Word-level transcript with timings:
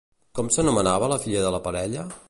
Com 0.39 0.47
s'anomenava 0.55 1.11
la 1.13 1.21
filla 1.27 1.45
de 1.47 1.53
la 1.57 1.61
parella? 1.69 2.13